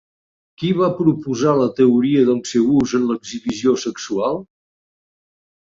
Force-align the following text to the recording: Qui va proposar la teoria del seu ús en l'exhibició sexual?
Qui 0.61 0.69
va 0.77 0.87
proposar 1.01 1.53
la 1.59 1.67
teoria 1.81 2.25
del 2.31 2.41
seu 2.53 2.67
ús 2.79 2.97
en 3.01 3.07
l'exhibició 3.13 3.77
sexual? 3.87 4.43